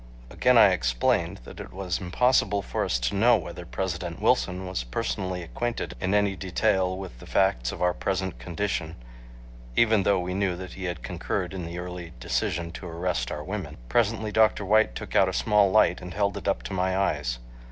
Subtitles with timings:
[0.31, 4.83] Again I explained that it was impossible for us to know whether President Wilson was
[4.83, 8.95] personally acquainted in any detail with the facts of our present condition,
[9.75, 13.43] even though we knew that he had concurred in the early decision to arrest our
[13.43, 13.77] women.
[13.89, 14.65] Presently Dr.
[14.65, 17.37] White took out a small light and held it up to my eyes.